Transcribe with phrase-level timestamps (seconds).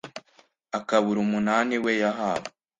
[0.77, 2.47] akabura umunani we yahawe